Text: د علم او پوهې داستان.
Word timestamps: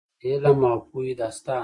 د 0.19 0.21
علم 0.29 0.59
او 0.71 0.77
پوهې 0.89 1.13
داستان. 1.21 1.59